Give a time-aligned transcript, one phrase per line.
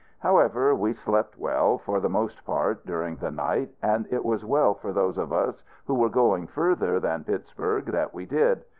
[0.17, 4.73] However, we slept well, for the most part, during the night; and it was well
[4.73, 8.65] for those of us who were going further than Pittsburg that we did.